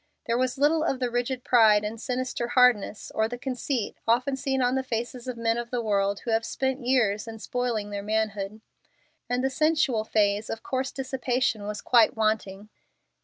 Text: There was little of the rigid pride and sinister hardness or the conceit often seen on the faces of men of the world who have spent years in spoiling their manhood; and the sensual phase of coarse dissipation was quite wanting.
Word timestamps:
There 0.25 0.35
was 0.39 0.57
little 0.57 0.83
of 0.83 0.97
the 0.99 1.11
rigid 1.11 1.43
pride 1.43 1.83
and 1.83 2.01
sinister 2.01 2.47
hardness 2.47 3.11
or 3.13 3.27
the 3.27 3.37
conceit 3.37 3.97
often 4.07 4.35
seen 4.35 4.59
on 4.59 4.73
the 4.73 4.81
faces 4.81 5.27
of 5.27 5.37
men 5.37 5.59
of 5.59 5.69
the 5.69 5.79
world 5.79 6.21
who 6.21 6.31
have 6.31 6.43
spent 6.43 6.83
years 6.83 7.27
in 7.27 7.37
spoiling 7.37 7.91
their 7.91 8.01
manhood; 8.01 8.61
and 9.29 9.43
the 9.43 9.51
sensual 9.51 10.03
phase 10.03 10.49
of 10.49 10.63
coarse 10.63 10.91
dissipation 10.91 11.67
was 11.67 11.81
quite 11.81 12.15
wanting. 12.17 12.69